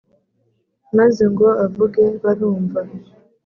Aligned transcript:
maze 0.97 1.23
ngo 1.31 1.47
avuge 1.65 2.03
barumva 2.23 2.81